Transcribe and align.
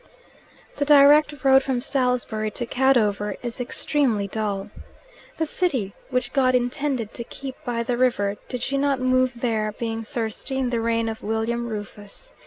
The 0.77 0.83
direct 0.85 1.31
road 1.45 1.61
from 1.61 1.79
Salisbury 1.79 2.49
to 2.49 2.65
Cadover 2.65 3.35
is 3.43 3.61
extremely 3.61 4.27
dull. 4.27 4.71
The 5.37 5.45
city 5.45 5.93
which 6.09 6.33
God 6.33 6.55
intended 6.55 7.13
to 7.13 7.23
keep 7.23 7.55
by 7.63 7.83
the 7.83 7.97
river; 7.97 8.37
did 8.49 8.63
she 8.63 8.79
not 8.79 8.99
move 8.99 9.41
there, 9.41 9.75
being 9.77 10.03
thirsty, 10.03 10.57
in 10.57 10.71
the 10.71 10.81
reign 10.81 11.07
of 11.07 11.21
William 11.21 11.67
Rufus? 11.67 12.33